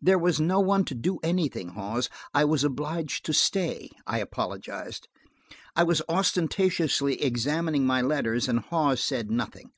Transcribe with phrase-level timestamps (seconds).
[0.00, 2.08] "There was no one to do anything, Hawes.
[2.32, 5.08] I was obliged to stay," I apologized.
[5.76, 9.72] I was ostentatiously examining my letters and Hawes said nothing.